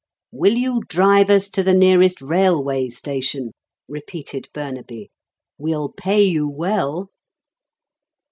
[0.31, 3.51] "Will you drive us to the nearest railway station?"
[3.87, 5.11] repeated Burnaby.
[5.59, 7.11] "We'll pay you well."